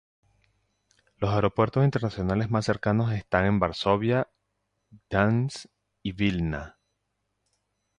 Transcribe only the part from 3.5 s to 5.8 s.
Varsovia, Gdańsk